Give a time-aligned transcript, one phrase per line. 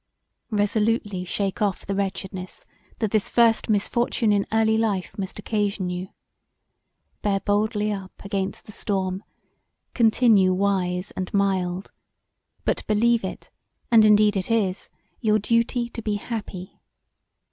[0.49, 2.65] Resolutely shake of[f] the wretchedness
[2.97, 6.07] that this first misfortune in early life must occasion you.
[7.21, 9.23] Bear boldly up against the storm:
[9.93, 11.91] continue wise and mild,
[12.65, 13.51] but believe it,
[13.91, 16.79] and indeed it is, your duty to be happy.